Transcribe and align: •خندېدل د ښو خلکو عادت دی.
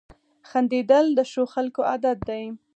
•خندېدل 0.49 1.05
د 1.17 1.19
ښو 1.31 1.43
خلکو 1.53 1.81
عادت 1.89 2.17
دی. 2.29 2.43